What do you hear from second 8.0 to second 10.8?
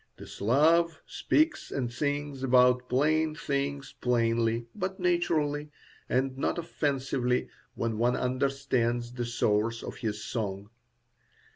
understands the source of his song.